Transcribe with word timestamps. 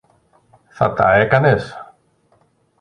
θα 0.69 0.93
τα 0.93 1.13
έκανες; 1.13 1.93